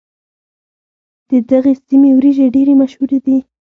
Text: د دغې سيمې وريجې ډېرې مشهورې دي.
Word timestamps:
د 1.29 1.31
دغې 1.51 1.73
سيمې 1.87 2.09
وريجې 2.17 2.45
ډېرې 2.55 2.73
مشهورې 2.81 3.19
دي. 3.25 3.37